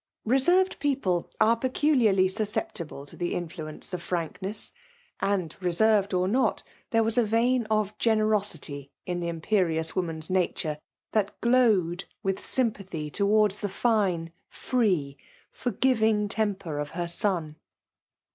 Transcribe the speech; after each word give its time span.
Be 0.27 0.37
aerved 0.37 0.79
people 0.79 1.29
are 1.39 1.55
pecnliarly 1.55 2.27
susceptible 2.31 3.05
to 3.05 3.15
the 3.15 3.33
inflnenoe 3.33 3.93
of 3.93 4.01
frankness; 4.01 4.71
andj 5.21 5.61
reserved 5.61 6.11
or 6.11 6.27
not, 6.27 6.63
there 6.89 7.03
was 7.03 7.19
a 7.19 7.23
vein 7.23 7.65
of 7.67 7.95
generosity 7.99 8.89
in 9.05 9.19
the 9.19 9.27
impe* 9.27 9.43
rious 9.67 9.95
woman's 9.95 10.27
nature, 10.31 10.79
that 11.11 11.39
glowed 11.39 12.05
with 12.23 12.43
sym 12.43 12.71
pathy 12.71 13.13
towards 13.13 13.59
the 13.59 13.69
fine« 13.69 14.31
free, 14.49 15.17
forgiving 15.51 16.27
temper 16.27 16.79
of 16.79 16.89
her 16.97 17.07
son. 17.07 17.57